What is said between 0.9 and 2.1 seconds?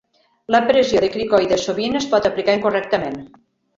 de cricoide sovint es